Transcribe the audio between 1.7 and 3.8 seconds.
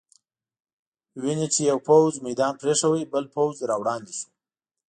یو پوځ میدان پرېښود، بل پوځ را